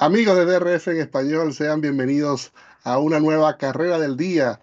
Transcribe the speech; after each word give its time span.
Amigos 0.00 0.36
de 0.36 0.44
DRF 0.44 0.86
en 0.92 1.00
español, 1.00 1.52
sean 1.52 1.80
bienvenidos 1.80 2.52
a 2.84 3.00
una 3.00 3.18
nueva 3.18 3.58
carrera 3.58 3.98
del 3.98 4.16
día, 4.16 4.60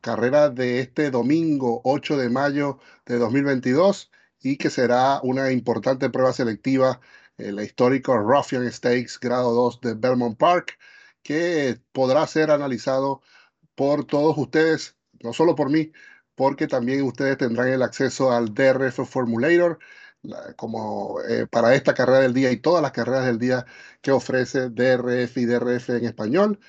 carrera 0.00 0.48
de 0.48 0.80
este 0.80 1.12
domingo 1.12 1.80
8 1.84 2.16
de 2.16 2.28
mayo 2.28 2.80
de 3.06 3.16
2022 3.18 4.10
y 4.40 4.56
que 4.56 4.70
será 4.70 5.20
una 5.22 5.52
importante 5.52 6.10
prueba 6.10 6.32
selectiva, 6.32 7.00
el 7.38 7.60
histórico 7.60 8.18
Ruffian 8.18 8.68
Stakes 8.72 9.20
grado 9.20 9.52
2 9.52 9.82
de 9.82 9.94
Belmont 9.94 10.36
Park, 10.36 10.76
que 11.22 11.78
podrá 11.92 12.26
ser 12.26 12.50
analizado 12.50 13.22
por 13.76 14.04
todos 14.04 14.36
ustedes, 14.36 14.96
no 15.22 15.32
solo 15.32 15.54
por 15.54 15.70
mí, 15.70 15.92
porque 16.34 16.66
también 16.66 17.02
ustedes 17.02 17.38
tendrán 17.38 17.68
el 17.68 17.82
acceso 17.82 18.32
al 18.32 18.52
DRF 18.52 19.08
Formulator 19.08 19.78
como 20.56 21.20
eh, 21.22 21.46
para 21.46 21.74
esta 21.74 21.94
carrera 21.94 22.20
del 22.20 22.34
día 22.34 22.50
y 22.52 22.58
todas 22.58 22.82
las 22.82 22.92
carreras 22.92 23.26
del 23.26 23.38
día 23.38 23.66
que 24.00 24.12
ofrece 24.12 24.70
DRF 24.70 25.36
y 25.38 25.46
DRF 25.46 25.90
en 25.90 26.04
español. 26.04 26.60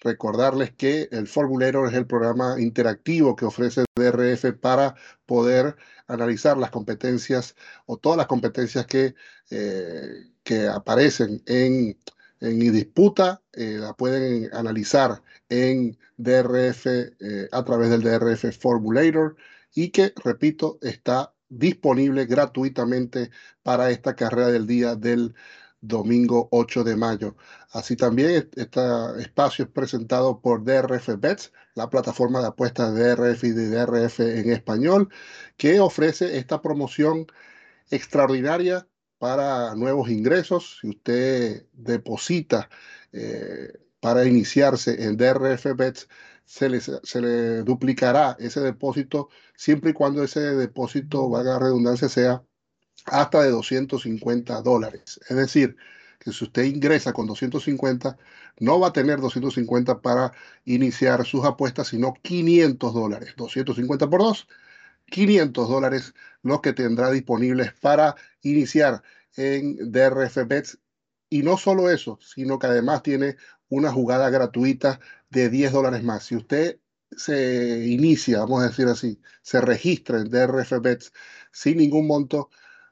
Recordarles 0.00 0.72
que 0.72 1.08
el 1.12 1.28
Formulator 1.28 1.88
es 1.88 1.94
el 1.94 2.06
programa 2.06 2.60
interactivo 2.60 3.36
que 3.36 3.44
ofrece 3.44 3.84
DRF 3.94 4.52
para 4.60 4.96
poder 5.26 5.76
analizar 6.08 6.58
las 6.58 6.70
competencias 6.70 7.54
o 7.86 7.96
todas 7.98 8.18
las 8.18 8.26
competencias 8.26 8.86
que, 8.86 9.14
eh, 9.50 10.32
que 10.42 10.66
aparecen 10.66 11.40
en, 11.46 11.96
en 12.40 12.58
disputa, 12.58 13.42
eh, 13.52 13.76
la 13.78 13.94
pueden 13.94 14.52
analizar 14.52 15.22
en 15.48 15.96
DRF 16.16 16.86
a 17.52 17.64
través 17.64 17.90
del 17.90 18.02
DRF 18.02 18.58
Formulator 18.58 19.36
y 19.74 19.90
que, 19.90 20.12
repito, 20.24 20.78
está 20.82 21.31
disponible 21.58 22.26
gratuitamente 22.26 23.30
para 23.62 23.90
esta 23.90 24.16
carrera 24.16 24.48
del 24.48 24.66
día 24.66 24.96
del 24.96 25.34
domingo 25.82 26.48
8 26.52 26.84
de 26.84 26.96
mayo. 26.96 27.36
Así 27.72 27.96
también 27.96 28.48
este 28.56 28.80
espacio 29.20 29.64
es 29.66 29.70
presentado 29.70 30.40
por 30.40 30.64
DRF 30.64 31.18
Bets, 31.18 31.52
la 31.74 31.90
plataforma 31.90 32.40
de 32.40 32.48
apuestas 32.48 32.94
de 32.94 33.14
DRF 33.14 33.44
y 33.44 33.50
de 33.50 33.68
DRF 33.68 34.20
en 34.20 34.50
español, 34.50 35.08
que 35.56 35.80
ofrece 35.80 36.38
esta 36.38 36.62
promoción 36.62 37.26
extraordinaria 37.90 38.86
para 39.18 39.74
nuevos 39.74 40.08
ingresos. 40.08 40.78
Si 40.80 40.88
usted 40.88 41.66
deposita 41.72 42.70
eh, 43.12 43.72
para 44.00 44.24
iniciarse 44.24 45.04
en 45.04 45.16
DRF 45.16 45.76
Bets, 45.76 46.08
se 46.44 46.68
le, 46.68 46.80
se 46.80 47.62
duplicará 47.62 48.36
ese 48.38 48.60
depósito 48.60 49.28
siempre 49.56 49.90
y 49.90 49.94
cuando 49.94 50.22
ese 50.22 50.40
depósito, 50.40 51.28
valga 51.28 51.58
redundancia, 51.58 52.08
sea 52.08 52.42
hasta 53.06 53.42
de 53.42 53.50
250 53.50 54.62
dólares. 54.62 55.20
Es 55.28 55.36
decir, 55.36 55.76
que 56.18 56.32
si 56.32 56.44
usted 56.44 56.64
ingresa 56.64 57.12
con 57.12 57.26
250, 57.26 58.16
no 58.60 58.78
va 58.78 58.88
a 58.88 58.92
tener 58.92 59.20
250 59.20 60.00
para 60.00 60.32
iniciar 60.64 61.24
sus 61.26 61.44
apuestas, 61.44 61.88
sino 61.88 62.14
500 62.22 62.94
dólares. 62.94 63.34
250 63.36 64.08
por 64.08 64.20
2, 64.20 64.48
500 65.06 65.68
dólares 65.68 66.14
los 66.42 66.60
que 66.60 66.72
tendrá 66.72 67.10
disponibles 67.10 67.72
para 67.74 68.14
iniciar 68.42 69.02
en 69.36 69.90
DRF 69.90 70.46
Bets. 70.46 70.78
Y 71.28 71.42
no 71.42 71.56
solo 71.56 71.90
eso, 71.90 72.18
sino 72.20 72.58
que 72.58 72.66
además 72.66 73.02
tiene 73.02 73.36
una 73.72 73.90
jugada 73.90 74.28
gratuita 74.28 75.00
de 75.30 75.48
10 75.48 75.72
dólares 75.72 76.04
más. 76.04 76.24
Si 76.24 76.36
usted 76.36 76.78
se 77.16 77.86
inicia, 77.86 78.40
vamos 78.40 78.62
a 78.62 78.68
decir 78.68 78.86
así, 78.86 79.18
se 79.40 79.62
registra 79.62 80.18
en 80.20 80.28
DRF 80.28 80.72
Bets 80.82 81.12
sin 81.52 81.78
ningún 81.78 82.06
monto, 82.06 82.50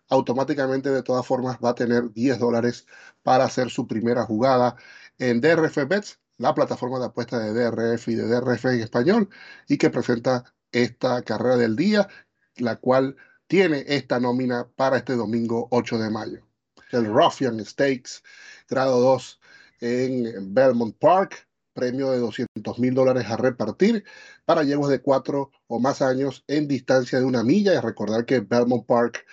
automáticamente 0.08 0.90
de 0.90 1.02
todas 1.02 1.26
formas 1.26 1.58
va 1.62 1.70
a 1.70 1.74
tener 1.74 2.10
10 2.12 2.38
dólares 2.38 2.86
para 3.22 3.44
hacer 3.44 3.68
su 3.68 3.86
primera 3.86 4.24
jugada 4.24 4.76
en 5.18 5.42
DRF 5.42 5.86
Bets, 5.86 6.18
la 6.38 6.54
plataforma 6.54 6.98
de 6.98 7.06
apuestas 7.06 7.42
de 7.44 7.52
DRF 7.52 8.08
y 8.08 8.14
de 8.14 8.26
DRF 8.26 8.64
en 8.66 8.80
español, 8.80 9.28
y 9.68 9.76
que 9.76 9.90
presenta 9.90 10.44
esta 10.72 11.20
carrera 11.22 11.58
del 11.58 11.76
día, 11.76 12.08
la 12.56 12.76
cual 12.76 13.16
tiene 13.48 13.84
esta 13.86 14.18
nómina 14.18 14.66
para 14.76 14.96
este 14.96 15.14
domingo 15.14 15.68
8 15.72 15.98
de 15.98 16.08
mayo. 16.08 16.46
El 16.90 17.04
Ruffian 17.04 17.62
Stakes, 17.66 18.22
grado 18.68 18.98
2 19.00 19.39
en 19.80 20.54
Belmont 20.54 20.96
Park, 20.98 21.48
premio 21.72 22.10
de 22.10 22.18
200 22.18 22.78
mil 22.78 22.94
dólares 22.94 23.26
a 23.26 23.36
repartir 23.36 24.04
para 24.44 24.64
yeguas 24.64 24.90
de 24.90 25.00
cuatro 25.00 25.50
o 25.66 25.78
más 25.80 26.02
años 26.02 26.44
en 26.46 26.68
distancia 26.68 27.18
de 27.18 27.24
una 27.24 27.42
milla. 27.44 27.74
Y 27.74 27.80
recordar 27.80 28.24
que 28.26 28.40
Belmont 28.40 28.86
Park 28.86 29.26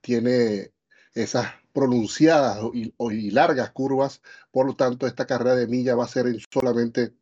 tiene 0.00 0.72
esas 1.14 1.46
pronunciadas 1.72 2.58
y, 2.74 3.30
largas 3.30 3.70
curvas, 3.70 4.22
por 4.50 4.66
lo 4.66 4.76
tanto 4.76 5.06
esta 5.06 5.26
carrera 5.26 5.56
de 5.56 5.66
milla 5.68 5.94
va 5.94 6.04
a 6.04 6.08
ser 6.08 6.26
en 6.26 6.40
solamente 6.52 7.14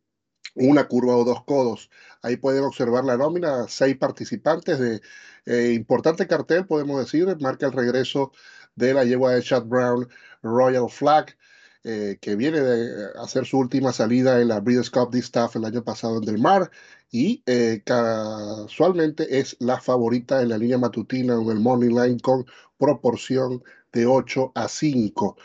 una 0.55 0.87
curva 0.87 1.15
o 1.15 1.23
dos 1.23 1.43
codos. 1.45 1.89
Ahí 2.21 2.37
pueden 2.37 2.63
observar 2.63 3.03
la 3.05 3.17
nómina, 3.17 3.67
seis 3.67 3.97
participantes 3.97 4.79
de 4.79 5.01
eh, 5.45 5.73
importante 5.73 6.27
cartel, 6.27 6.65
podemos 6.65 6.99
decir, 6.99 7.27
marca 7.39 7.67
el 7.67 7.73
regreso 7.73 8.31
de 8.75 8.93
la 8.93 9.03
yegua 9.05 9.33
de 9.33 9.43
Chad 9.43 9.65
Brown 9.65 10.07
Royal 10.41 10.89
Flag, 10.89 11.37
eh, 11.83 12.17
que 12.19 12.35
viene 12.35 12.59
de 12.59 13.05
eh, 13.05 13.07
hacer 13.21 13.45
su 13.45 13.57
última 13.59 13.93
salida 13.93 14.41
en 14.41 14.49
la 14.49 14.59
Breeders' 14.59 14.89
Cup 14.89 15.11
Distaff 15.11 15.55
el 15.55 15.65
año 15.65 15.83
pasado 15.83 16.17
en 16.17 16.25
Del 16.25 16.39
Mar 16.39 16.71
y 17.11 17.43
eh, 17.45 17.81
casualmente 17.85 19.39
es 19.39 19.55
la 19.59 19.79
favorita 19.79 20.41
en 20.41 20.49
la 20.49 20.57
línea 20.57 20.77
matutina 20.77 21.35
en 21.35 21.49
el 21.49 21.59
Morning 21.59 21.95
Line 21.95 22.19
con 22.19 22.45
proporción 22.77 23.63
de 23.91 24.05
8 24.05 24.51
a 24.55 24.67
5. 24.67 25.37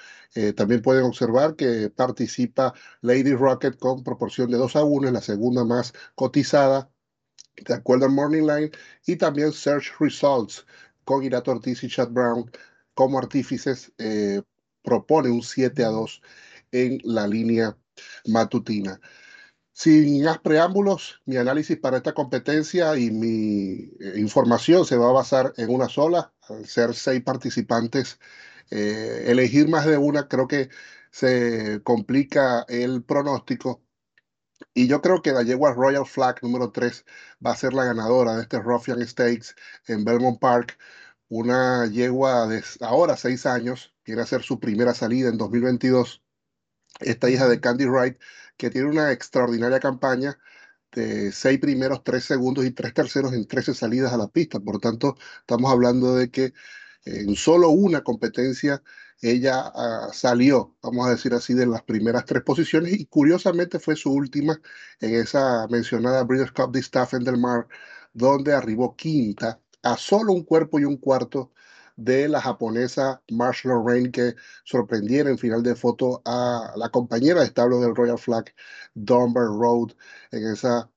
también 0.57 0.83
pueden 0.83 1.05
observar 1.05 1.57
que 1.57 1.91
participa 1.91 2.75
Lady 3.03 3.35
Rocket 3.35 3.79
con 3.79 4.03
proporción 4.03 4.51
de 4.51 4.59
2 4.59 4.77
a 4.77 4.85
1, 4.85 5.09
es 5.09 5.15
la 5.15 5.21
segunda 5.21 5.65
más 5.65 5.93
cotizada 6.15 6.91
de 7.57 7.75
acuerdo 7.75 8.07
al 8.07 8.13
Morning 8.13 8.43
Line, 8.43 8.71
y 9.07 9.17
también 9.17 9.53
Search 9.53 9.93
Results 10.01 10.67
con 11.05 11.23
Irato 11.23 11.53
Ortiz 11.53 11.85
y 11.85 11.89
Chad 11.89 12.11
Brown 12.11 12.51
como 12.95 13.19
artífices 13.19 13.93
propone 14.83 15.31
un 15.31 15.43
7 15.43 15.85
a 15.85 15.89
2 15.89 16.23
en 16.73 16.99
la 17.05 17.27
línea 17.27 17.77
matutina. 18.27 19.01
Sin 19.75 20.23
más 20.25 20.39
preámbulos, 20.39 21.23
mi 21.25 21.37
análisis 21.37 21.79
para 21.79 21.97
esta 21.97 22.13
competencia 22.15 22.97
y 22.99 23.11
mi 23.11 23.91
eh, 24.01 24.15
información 24.19 24.85
se 24.85 24.97
va 24.97 25.09
a 25.09 25.13
basar 25.13 25.55
en 25.57 25.71
una 25.71 25.89
sola. 25.89 26.33
Al 26.49 26.67
ser 26.67 26.95
seis 26.95 27.23
participantes, 27.23 28.21
eh, 28.71 29.25
elegir 29.29 29.69
más 29.69 29.87
de 29.87 29.99
una 29.99 30.29
creo 30.29 30.47
que 30.49 30.69
se 31.11 31.81
complica 31.85 32.65
el 32.69 33.03
pronóstico. 33.05 33.83
Y 34.75 34.89
yo 34.89 35.03
creo 35.03 35.23
que 35.23 35.33
la 35.33 35.43
yegua 35.43 35.75
Royal 35.75 36.07
Flag 36.07 36.43
número 36.43 36.73
3 36.73 37.05
va 37.45 37.53
a 37.53 37.57
ser 37.57 37.73
la 37.75 37.85
ganadora 37.85 38.37
de 38.37 38.43
este 38.43 38.61
Ruffian 38.61 39.07
Stakes 39.07 39.55
en 39.87 40.05
Belmont 40.05 40.41
Park. 40.41 40.79
Una 41.29 41.87
yegua 41.87 42.47
de 42.47 42.63
ahora 42.81 43.17
seis 43.17 43.47
años, 43.47 43.92
quiere 44.05 44.23
hacer 44.23 44.43
su 44.43 44.61
primera 44.61 44.95
salida 44.95 45.29
en 45.29 45.39
2022. 45.39 46.23
Esta 47.01 47.31
hija 47.31 47.49
de 47.49 47.61
Candy 47.61 47.87
Wright, 47.87 48.19
que 48.57 48.71
tiene 48.71 48.89
una 48.89 49.13
extraordinaria 49.13 49.81
campaña 49.81 50.39
de 50.93 51.33
seis 51.33 51.59
primeros, 51.59 52.05
tres 52.05 52.25
segundos 52.25 52.65
y 52.67 52.71
tres 52.73 52.95
terceros 52.95 53.33
en 53.33 53.47
13 53.47 53.75
salidas 53.75 54.13
a 54.13 54.19
la 54.19 54.29
pista. 54.29 54.61
Por 54.61 54.79
tanto, 54.79 55.17
estamos 55.41 55.73
hablando 55.73 56.15
de 56.15 56.31
que 56.31 56.53
en 57.05 57.35
solo 57.37 57.71
una 57.71 58.03
competencia 58.03 58.83
ella 59.23 59.73
ah, 59.75 60.09
salió, 60.13 60.77
vamos 60.83 61.07
a 61.07 61.11
decir 61.11 61.33
así, 61.35 61.55
de 61.55 61.67
las 61.67 61.83
primeras 61.83 62.25
tres 62.27 62.43
posiciones 62.43 62.93
y 62.95 63.07
curiosamente 63.07 63.79
fue 63.79 63.97
su 63.97 64.13
última 64.13 64.61
en 65.01 65.15
esa 65.15 65.67
mencionada 65.69 66.25
Breeders' 66.25 66.53
Cup 66.53 66.73
de 66.73 66.81
Staff 66.81 67.15
en 67.15 67.25
Del 67.25 67.39
Mar, 67.39 67.69
donde 68.13 68.53
arribó 68.53 68.97
quinta 68.97 69.61
a 69.83 69.97
solo 69.97 70.33
un 70.33 70.45
cuerpo 70.45 70.79
y 70.81 70.85
un 70.85 70.97
cuarto 70.97 71.53
de 71.97 72.29
la 72.29 72.41
japonesa 72.41 73.23
Marshall 73.31 73.73
Lorraine 73.73 74.11
que 74.11 74.35
sorprendiera 74.65 75.31
en 75.31 75.39
final 75.39 75.63
de 75.63 75.75
foto 75.75 76.23
a 76.25 76.73
la 76.77 76.89
compañera 76.91 77.41
de 77.41 77.47
establo 77.47 77.81
del 77.81 77.95
Royal 77.95 78.19
Flag, 78.19 78.55
Dunbar 78.95 79.47
Road, 79.47 79.93
en 80.31 80.47
esa 80.47 80.91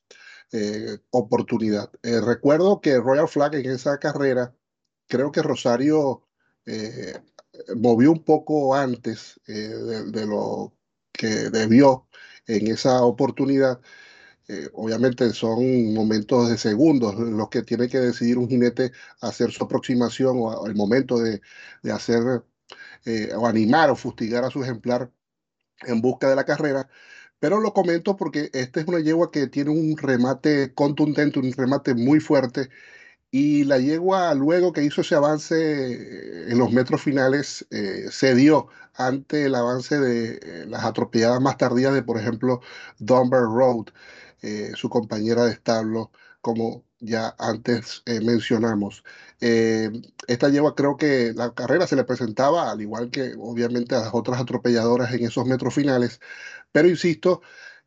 eh, 0.51 0.99
oportunidad. 1.11 1.91
Eh, 2.03 2.21
recuerdo 2.21 2.81
que 2.81 2.97
Royal 2.97 3.27
Flag 3.27 3.55
en 3.55 3.71
esa 3.71 3.97
carrera, 3.99 4.55
creo 5.07 5.31
que 5.31 5.41
Rosario 5.41 6.23
eh, 6.65 7.21
movió 7.75 8.11
un 8.11 8.23
poco 8.23 8.75
antes 8.75 9.39
de 9.45 10.25
lo 10.25 10.73
que 11.11 11.49
debió 11.49 12.07
en 12.47 12.67
esa 12.67 13.03
oportunidad 13.03 13.81
eh, 14.47 14.69
obviamente 14.73 15.31
son 15.33 15.93
momentos 15.93 16.49
de 16.49 16.57
segundos 16.57 17.15
los 17.15 17.49
que 17.49 17.63
tiene 17.63 17.89
que 17.89 17.99
decidir 17.99 18.37
un 18.37 18.47
jinete 18.47 18.91
hacer 19.21 19.51
su 19.51 19.63
aproximación 19.63 20.37
o 20.39 20.67
el 20.67 20.75
momento 20.75 21.19
de, 21.19 21.41
hacer 21.91 22.43
eh, 23.05 23.31
o 23.35 23.47
animar 23.47 23.89
o 23.91 23.95
fustigar 23.95 24.43
a 24.43 24.49
su 24.51 24.63
ejemplar 24.63 25.11
en 25.83 26.01
busca 26.01 26.29
de 26.29 26.35
la 26.35 26.45
carrera. 26.45 26.89
Pero 27.39 27.59
lo 27.61 27.73
comento 27.73 28.15
porque 28.17 28.49
esta 28.53 28.79
es 28.81 28.87
una 28.87 28.99
yegua 29.01 29.31
que 29.31 29.47
tiene 29.47 29.71
un 29.71 29.97
remate 29.97 30.73
contundente, 30.73 31.39
un 31.39 31.53
remate 31.53 31.95
muy 31.95 32.19
fuerte 32.19 32.69
Y 33.31 33.65
la 33.65 33.79
yegua, 33.79 34.33
luego 34.33 34.71
que 34.71 34.83
hizo 34.83 35.01
ese 35.01 35.15
avance 35.15 35.55
eh, 35.55 36.51
en 36.51 36.57
los 36.57 36.71
metros 36.71 37.01
finales, 37.03 37.67
eh, 37.71 38.05
cedió 38.11 38.67
ante 38.93 39.45
el 39.45 39.55
avance 39.55 39.99
de 39.99 40.67
las 40.67 40.85
atropelladas 40.85 41.41
más 41.41 41.57
tardías 41.57 41.93
de, 41.93 42.03
por 42.03 42.17
ejemplo, 42.17 42.61
Dunbar 42.99 43.43
Road, 43.43 43.87
su 44.75 44.89
compañera 44.89 45.45
de 45.45 45.51
establo, 45.51 46.11
como 46.41 46.85
ya 46.99 47.35
antes 47.39 48.03
mencionamos. 48.23 49.03
esta 49.39 50.49
yegua 50.49 50.75
creo 50.75 50.97
que 50.97 51.33
la 51.35 51.53
carrera 51.53 51.87
se 51.87 51.95
le 51.95 52.03
presentaba, 52.03 52.71
al 52.71 52.81
igual 52.81 53.11
que 53.11 53.33
obviamente 53.37 53.95
a 53.95 53.99
las 54.01 54.13
otras 54.13 54.39
atropelladoras 54.41 55.13
en 55.13 55.25
esos 55.25 55.45
metros 55.45 55.73
finales, 55.73 56.19
pero 56.71 56.87
insisto, 56.89 57.41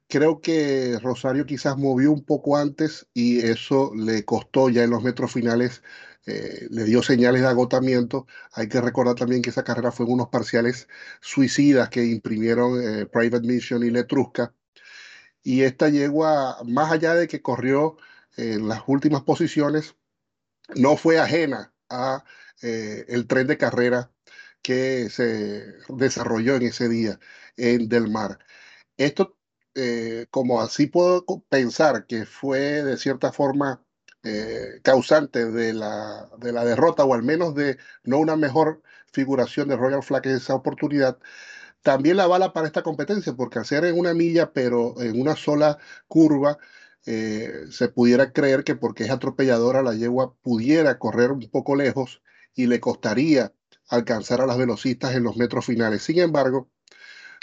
Creo 0.08 0.40
que 0.40 0.98
Rosario 1.02 1.44
quizás 1.44 1.76
movió 1.76 2.10
un 2.12 2.24
poco 2.24 2.56
antes 2.56 3.06
y 3.12 3.40
eso 3.40 3.92
le 3.94 4.24
costó 4.24 4.70
ya 4.70 4.82
en 4.84 4.90
los 4.90 5.02
metros 5.02 5.32
finales, 5.32 5.82
eh, 6.26 6.66
le 6.70 6.84
dio 6.84 7.02
señales 7.02 7.42
de 7.42 7.48
agotamiento. 7.48 8.26
Hay 8.52 8.68
que 8.68 8.80
recordar 8.80 9.16
también 9.16 9.42
que 9.42 9.50
esa 9.50 9.64
carrera 9.64 9.92
fue 9.92 10.06
en 10.06 10.12
unos 10.12 10.28
parciales 10.28 10.88
suicidas 11.20 11.90
que 11.90 12.06
imprimieron 12.06 12.82
eh, 12.82 13.06
Private 13.06 13.46
Mission 13.46 13.82
y 13.84 13.90
Letrusca. 13.90 14.54
Y 15.42 15.62
esta 15.62 15.88
yegua, 15.88 16.58
más 16.64 16.92
allá 16.92 17.14
de 17.14 17.28
que 17.28 17.42
corrió 17.42 17.96
en 18.36 18.68
las 18.68 18.82
últimas 18.86 19.22
posiciones, 19.22 19.96
no 20.74 20.96
fue 20.96 21.18
ajena 21.18 21.72
a 21.88 22.24
eh, 22.62 23.06
el 23.08 23.26
tren 23.26 23.46
de 23.46 23.58
carrera 23.58 24.12
que 24.62 25.08
se 25.10 25.64
desarrolló 25.88 26.56
en 26.56 26.62
ese 26.64 26.88
día 26.88 27.18
en 27.56 27.88
Del 27.88 28.08
Mar. 28.10 28.38
Esto 28.96 29.38
eh, 29.74 30.26
como 30.30 30.60
así 30.60 30.86
puedo 30.88 31.24
pensar 31.48 32.06
que 32.06 32.26
fue 32.26 32.82
de 32.82 32.96
cierta 32.96 33.32
forma 33.32 33.84
eh, 34.24 34.80
causante 34.82 35.50
de 35.52 35.72
la, 35.72 36.28
de 36.38 36.52
la 36.52 36.64
derrota 36.64 37.04
o 37.04 37.14
al 37.14 37.22
menos 37.22 37.54
de 37.54 37.78
no 38.02 38.18
una 38.18 38.36
mejor 38.36 38.82
figuración 39.12 39.68
de 39.68 39.76
Royal 39.76 40.02
Flag 40.02 40.26
en 40.26 40.36
esa 40.36 40.54
oportunidad, 40.54 41.18
también 41.88 42.18
la 42.18 42.26
bala 42.26 42.52
para 42.52 42.66
esta 42.66 42.82
competencia, 42.82 43.32
porque 43.32 43.58
hacer 43.60 43.86
en 43.86 43.98
una 43.98 44.12
milla, 44.12 44.52
pero 44.52 45.00
en 45.00 45.18
una 45.18 45.36
sola 45.36 45.78
curva, 46.06 46.58
eh, 47.06 47.64
se 47.70 47.88
pudiera 47.88 48.30
creer 48.34 48.62
que 48.62 48.74
porque 48.74 49.04
es 49.04 49.10
atropelladora 49.10 49.80
la 49.82 49.94
yegua 49.94 50.34
pudiera 50.42 50.98
correr 50.98 51.32
un 51.32 51.48
poco 51.50 51.76
lejos 51.76 52.20
y 52.54 52.66
le 52.66 52.78
costaría 52.78 53.54
alcanzar 53.88 54.42
a 54.42 54.46
las 54.46 54.58
velocistas 54.58 55.14
en 55.14 55.22
los 55.22 55.38
metros 55.38 55.64
finales. 55.64 56.02
Sin 56.02 56.18
embargo, 56.18 56.70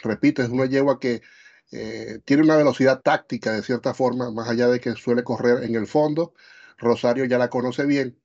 repito, 0.03 0.44
es 0.44 0.50
una 0.50 0.68
yegua 0.68 1.00
que 1.00 1.24
eh, 1.71 2.19
tiene 2.25 2.44
una 2.44 2.57
velocidad 2.57 3.01
táctica 3.01 3.51
de 3.51 3.63
cierta 3.63 3.95
forma, 3.95 4.30
más 4.30 4.47
allá 4.47 4.68
de 4.68 4.80
que 4.80 4.94
suele 4.94 5.24
correr 5.24 5.63
en 5.63 5.74
el 5.74 5.88
fondo. 5.88 6.36
Rosario 6.77 7.25
ya 7.25 7.39
la 7.39 7.50
conoce 7.50 7.86
bien. 7.88 8.19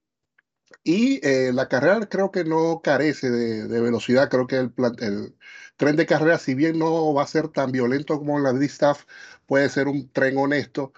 Y 0.83 1.21
eh, 1.27 1.53
la 1.53 1.69
carrera 1.69 2.09
creo 2.09 2.31
que 2.31 2.45
no 2.45 2.81
carece 2.83 3.31
de, 3.31 3.81
velocidad. 3.81 4.31
Creo 4.31 4.47
que 4.47 4.57
el, 4.57 4.73
el, 5.01 5.37
tren 5.77 5.97
de 5.97 6.07
carrera, 6.07 6.39
si 6.39 6.55
bien 6.55 6.79
no 6.79 7.13
va 7.15 7.23
a 7.25 7.27
ser 7.27 7.49
tan 7.49 7.73
violento 7.73 8.19
como 8.19 8.39
la 8.39 8.53
D-Staff, 8.53 9.05
puede 9.47 9.69
ser 9.69 9.89
un 9.89 10.11
tren 10.13 10.37
honesto 10.39 10.93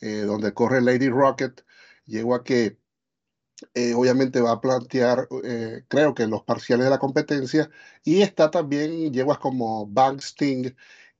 eh, 0.00 0.22
donde 0.22 0.54
corre 0.54 0.80
Lady 0.82 1.08
Rocket. 1.08 1.64
Llego 2.06 2.34
a 2.34 2.44
que 2.44 2.78
obviamente 3.94 4.40
va 4.40 4.52
a 4.52 4.60
plantear, 4.60 5.28
creo 5.88 6.14
que 6.14 6.26
los 6.26 6.42
parciales 6.42 6.84
de 6.84 6.90
la 6.90 6.98
competencia. 6.98 7.70
Y 8.04 8.22
está 8.22 8.50
también 8.50 9.12
yeguas 9.12 9.38
como 9.38 9.86
Bank 9.86 10.20
Sting 10.20 10.74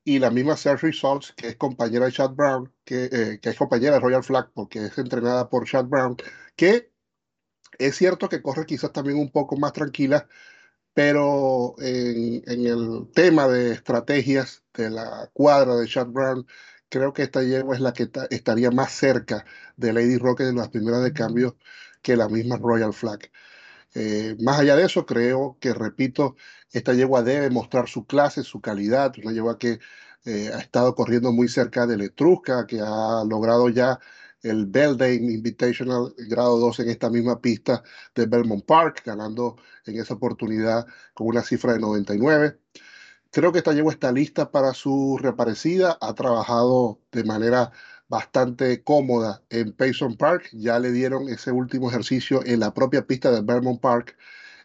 y 0.04 0.18
la 0.18 0.30
misma 0.30 0.56
Search 0.56 0.82
Results, 0.82 1.32
que 1.32 1.48
es 1.48 1.56
compañera 1.56 2.06
de 2.06 2.12
Chad 2.12 2.32
Brown, 2.32 2.72
que, 2.84 3.08
eh, 3.10 3.40
que 3.40 3.50
es 3.50 3.56
compañera 3.56 3.94
de 3.94 4.00
Royal 4.00 4.22
Flag, 4.22 4.50
porque 4.54 4.86
es 4.86 4.98
entrenada 4.98 5.48
por 5.48 5.66
Chad 5.66 5.86
Brown, 5.86 6.16
que 6.56 6.92
es 7.78 7.96
cierto 7.96 8.28
que 8.28 8.42
corre 8.42 8.66
quizás 8.66 8.92
también 8.92 9.18
un 9.18 9.30
poco 9.30 9.56
más 9.56 9.72
tranquila, 9.72 10.28
pero 10.94 11.74
en, 11.80 12.42
el 12.46 13.10
tema 13.14 13.48
de 13.48 13.72
estrategias 13.72 14.62
de 14.74 14.90
la 14.90 15.30
cuadra 15.32 15.76
de 15.76 15.88
Chad 15.88 16.08
Brown, 16.08 16.46
creo 16.88 17.12
que 17.12 17.22
esta 17.22 17.42
yegua 17.42 17.74
es 17.74 17.80
la 17.80 17.92
que 17.92 18.08
estaría 18.30 18.70
más 18.70 18.92
cerca 18.92 19.44
de 19.76 19.92
Lady 19.92 20.18
Rocket 20.18 20.48
en 20.48 20.56
las 20.56 20.68
primeras 20.70 21.02
de 21.02 21.12
cambio 21.12 21.56
que 22.02 22.16
la 22.16 22.28
misma 22.28 22.56
Royal 22.58 22.92
Flag. 22.92 23.30
Eh, 23.94 24.36
más 24.40 24.60
allá 24.60 24.76
de 24.76 24.84
eso, 24.84 25.06
creo 25.06 25.56
que, 25.60 25.72
repito, 25.74 26.36
esta 26.72 26.94
yegua 26.94 27.22
debe 27.22 27.50
mostrar 27.50 27.88
su 27.88 28.06
clase, 28.06 28.42
su 28.44 28.60
calidad, 28.60 29.14
una 29.22 29.32
yegua 29.32 29.58
que 29.58 29.80
eh, 30.24 30.50
ha 30.54 30.58
estado 30.58 30.94
corriendo 30.94 31.32
muy 31.32 31.48
cerca 31.48 31.86
de 31.86 31.96
Letrusca, 31.96 32.66
que 32.66 32.80
ha 32.80 33.24
logrado 33.24 33.68
ya 33.68 34.00
el 34.44 34.66
Beldame 34.66 35.14
Invitational 35.16 36.14
grado 36.28 36.58
2 36.58 36.80
en 36.80 36.90
esta 36.90 37.10
misma 37.10 37.40
pista 37.40 37.82
de 38.14 38.26
Belmont 38.26 38.64
Park, 38.64 39.02
ganando 39.04 39.56
en 39.86 39.98
esa 39.98 40.14
oportunidad 40.14 40.86
con 41.14 41.26
una 41.28 41.42
cifra 41.42 41.72
de 41.72 41.80
99. 41.80 42.58
Creo 43.30 43.52
que 43.52 43.58
esta 43.58 43.72
yegua 43.72 43.92
está 43.92 44.12
lista 44.12 44.50
para 44.52 44.74
su 44.74 45.18
reaparecida, 45.20 45.98
ha 46.00 46.14
trabajado 46.14 47.00
de 47.10 47.24
manera 47.24 47.72
bastante 48.08 48.82
cómoda 48.84 49.42
en 49.50 49.72
Payson 49.72 50.16
Park. 50.16 50.50
Ya 50.52 50.78
le 50.78 50.92
dieron 50.92 51.28
ese 51.28 51.50
último 51.50 51.90
ejercicio 51.90 52.42
en 52.44 52.60
la 52.60 52.72
propia 52.74 53.06
pista 53.06 53.30
de 53.32 53.42
Vermont 53.42 53.80
Park 53.80 54.16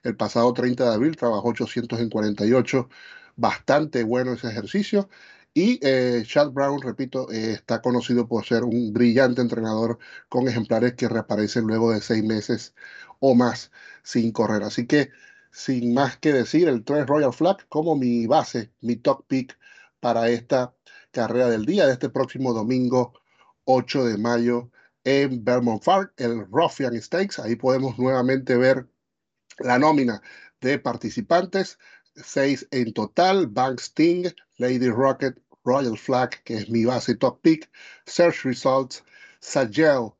el 0.04 0.16
pasado 0.16 0.54
30 0.54 0.84
de 0.88 0.94
abril. 0.94 1.16
Trabajó 1.18 1.50
800 1.50 2.00
en 2.00 2.10
48. 2.10 2.90
Bastante 3.36 4.04
bueno 4.04 4.34
ese 4.34 4.50
ejercicio. 4.50 5.10
Y 5.54 5.80
eh, 5.86 6.24
Chad 6.25 6.51
Brown, 6.51 6.81
repito, 6.81 7.31
eh, 7.31 7.54
está 7.54 7.81
conocido 7.81 8.28
por 8.28 8.46
ser 8.46 8.63
un 8.63 8.94
brillante 8.94 9.42
entrenador 9.42 10.00
con 10.30 10.48
ejemplares 10.48 10.94
que 10.94 11.10
reaparecen 11.10 11.66
luego 11.66 11.92
de 11.92 12.01
seis 12.01 12.24
meses 12.24 12.75
o 13.19 13.36
más 13.36 13.72
sin 14.04 14.31
correr. 14.31 14.63
Así 14.63 14.86
que, 14.88 15.12
sin 15.51 15.94
más 15.94 16.18
que 16.18 16.34
decir, 16.34 16.68
el 16.68 16.84
3 16.84 17.07
Royal 17.07 17.34
Flag 17.34 17.68
como 17.69 17.96
mi 17.96 18.28
base, 18.28 18.72
mi 18.81 18.96
top 18.96 19.25
pick 19.28 19.57
para 20.00 20.30
esta 20.30 20.75
carrera 21.12 21.50
del 21.50 21.66
día 21.66 21.88
de 21.88 21.94
este 21.94 22.10
próximo 22.10 22.54
domingo 22.54 23.13
8 23.66 24.06
de 24.06 24.18
mayo 24.18 24.72
en 25.04 25.44
Belmont 25.44 25.84
Park, 25.84 26.13
el 26.18 26.46
Ruffian 26.51 27.00
Stakes. 27.01 27.40
Ahí 27.42 27.56
podemos 27.56 27.98
nuevamente 28.00 28.57
ver 28.57 28.88
la 29.60 29.80
nómina 29.80 30.22
de 30.62 30.80
participantes, 30.80 31.80
seis 32.16 32.68
en 32.72 32.94
total, 32.94 33.48
Bank 33.48 33.80
Sting, 33.80 34.28
Lady 34.60 34.90
Rocket, 34.90 35.36
Royal 35.64 35.98
Flag, 35.98 36.44
que 36.44 36.56
es 36.56 36.70
mi 36.70 36.86
base 36.86 37.16
top 37.16 37.42
pick, 37.42 37.70
Search 38.06 38.44
Results, 38.44 39.04
Sagel 39.40 40.12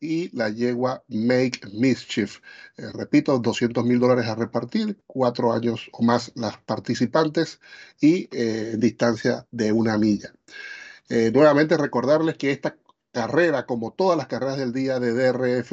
y 0.00 0.34
la 0.36 0.48
yegua 0.50 1.02
Make 1.08 1.60
Mischief. 1.72 2.40
Eh, 2.76 2.90
repito, 2.94 3.38
200 3.38 3.84
mil 3.84 3.98
dólares 3.98 4.26
a 4.26 4.34
repartir, 4.34 4.98
cuatro 5.06 5.52
años 5.52 5.88
o 5.92 6.02
más 6.02 6.32
las 6.36 6.58
participantes 6.58 7.60
y 8.00 8.28
eh, 8.32 8.76
distancia 8.78 9.46
de 9.50 9.72
una 9.72 9.98
milla. 9.98 10.32
Eh, 11.08 11.30
nuevamente 11.34 11.76
recordarles 11.76 12.36
que 12.36 12.52
esta 12.52 12.76
carrera, 13.12 13.66
como 13.66 13.92
todas 13.92 14.16
las 14.16 14.28
carreras 14.28 14.58
del 14.58 14.72
día 14.72 15.00
de 15.00 15.12
DRF 15.12 15.72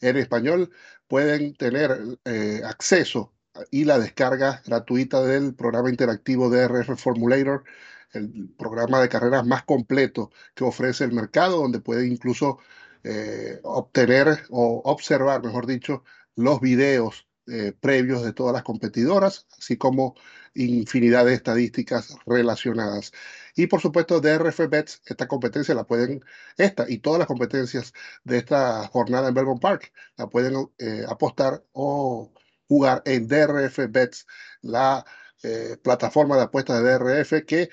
en 0.00 0.16
español, 0.16 0.70
pueden 1.08 1.54
tener 1.54 2.18
acceso 2.64 3.32
y 3.70 3.84
la 3.84 3.98
descarga 3.98 4.62
gratuita 4.66 5.22
del 5.22 5.54
programa 5.54 5.90
interactivo 5.90 6.50
DRF 6.50 6.98
Formulator, 6.98 7.64
el 8.12 8.48
programa 8.58 9.00
de 9.00 9.08
carreras 9.08 9.46
más 9.46 9.64
completo 9.64 10.30
que 10.54 10.64
ofrece 10.64 11.04
el 11.04 11.12
mercado, 11.12 11.58
donde 11.58 11.80
pueden 11.80 12.12
incluso 12.12 12.58
eh, 13.04 13.60
obtener 13.62 14.44
o 14.50 14.82
observar, 14.84 15.42
mejor 15.44 15.66
dicho, 15.66 16.04
los 16.34 16.60
videos 16.60 17.26
eh, 17.48 17.72
previos 17.78 18.24
de 18.24 18.32
todas 18.32 18.52
las 18.52 18.64
competidoras, 18.64 19.46
así 19.56 19.76
como 19.76 20.16
infinidad 20.54 21.26
de 21.26 21.34
estadísticas 21.34 22.16
relacionadas. 22.26 23.12
Y 23.54 23.68
por 23.68 23.80
supuesto, 23.80 24.20
DRF 24.20 24.68
Bets, 24.68 25.02
esta 25.06 25.28
competencia 25.28 25.74
la 25.74 25.84
pueden, 25.84 26.24
esta 26.56 26.86
y 26.88 26.98
todas 26.98 27.18
las 27.20 27.28
competencias 27.28 27.92
de 28.24 28.38
esta 28.38 28.88
jornada 28.88 29.28
en 29.28 29.34
Belmont 29.34 29.60
Park, 29.62 29.92
la 30.16 30.28
pueden 30.28 30.68
eh, 30.78 31.04
apostar 31.08 31.62
o 31.72 32.32
jugar 32.68 33.02
en 33.04 33.28
DRF 33.28 33.78
Bets, 33.90 34.26
la 34.62 35.04
eh, 35.42 35.76
plataforma 35.82 36.36
de 36.36 36.42
apuestas 36.42 36.82
de 36.82 36.98
DRF 36.98 37.44
que 37.46 37.70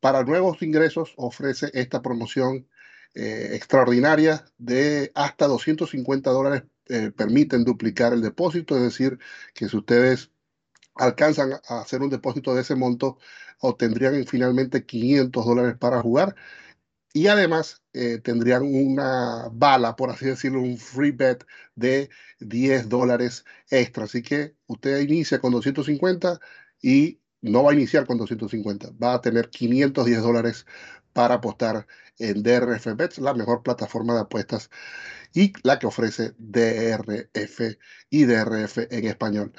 para 0.00 0.24
nuevos 0.24 0.62
ingresos 0.62 1.14
ofrece 1.16 1.70
esta 1.74 2.02
promoción 2.02 2.68
eh, 3.14 3.50
extraordinaria 3.52 4.44
de 4.58 5.12
hasta 5.14 5.46
250 5.46 6.30
dólares 6.30 6.64
permiten 7.16 7.64
duplicar 7.64 8.12
el 8.12 8.20
depósito, 8.20 8.76
es 8.76 8.82
decir, 8.82 9.18
que 9.54 9.66
si 9.66 9.76
ustedes 9.78 10.30
alcanzan 10.94 11.52
a 11.68 11.80
hacer 11.80 12.02
un 12.02 12.10
depósito 12.10 12.54
de 12.54 12.62
ese 12.62 12.74
monto, 12.74 13.18
obtendrían 13.60 14.26
finalmente 14.26 14.84
500 14.84 15.46
dólares 15.46 15.76
para 15.78 16.02
jugar 16.02 16.34
y 17.12 17.26
además 17.26 17.82
eh, 17.92 18.18
tendrían 18.18 18.62
una 18.62 19.48
bala, 19.52 19.96
por 19.96 20.10
así 20.10 20.26
decirlo, 20.26 20.60
un 20.62 20.78
free 20.78 21.10
bet 21.12 21.44
de 21.74 22.10
10 22.40 22.88
dólares 22.88 23.44
extra. 23.70 24.04
Así 24.04 24.22
que 24.22 24.56
usted 24.66 25.00
inicia 25.00 25.40
con 25.40 25.52
250 25.52 26.40
y 26.80 27.20
no 27.42 27.64
va 27.64 27.72
a 27.72 27.74
iniciar 27.74 28.06
con 28.06 28.18
250, 28.18 28.92
va 29.02 29.14
a 29.14 29.20
tener 29.20 29.50
510 29.50 30.22
dólares 30.22 30.66
para 31.12 31.34
apostar 31.36 31.86
en 32.18 32.42
DRF 32.42 32.94
Bets, 32.96 33.18
la 33.18 33.34
mejor 33.34 33.62
plataforma 33.62 34.14
de 34.14 34.20
apuestas 34.20 34.70
y 35.34 35.52
la 35.62 35.78
que 35.78 35.86
ofrece 35.86 36.34
DRF 36.38 37.78
y 38.10 38.24
DRF 38.24 38.78
en 38.90 39.06
español. 39.06 39.52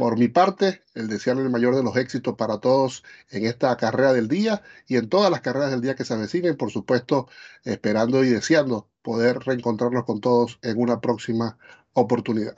Por 0.00 0.18
mi 0.18 0.28
parte, 0.28 0.82
el 0.94 1.08
desearle 1.08 1.42
el 1.42 1.50
mayor 1.50 1.76
de 1.76 1.82
los 1.82 1.94
éxitos 1.94 2.34
para 2.36 2.58
todos 2.58 3.04
en 3.28 3.44
esta 3.44 3.76
carrera 3.76 4.14
del 4.14 4.28
día 4.28 4.62
y 4.86 4.96
en 4.96 5.10
todas 5.10 5.30
las 5.30 5.42
carreras 5.42 5.70
del 5.70 5.82
día 5.82 5.94
que 5.94 6.06
se 6.06 6.14
avecinen, 6.14 6.56
por 6.56 6.70
supuesto, 6.70 7.28
esperando 7.64 8.24
y 8.24 8.30
deseando 8.30 8.88
poder 9.02 9.40
reencontrarnos 9.40 10.06
con 10.06 10.22
todos 10.22 10.58
en 10.62 10.80
una 10.80 11.02
próxima 11.02 11.58
oportunidad. 11.92 12.56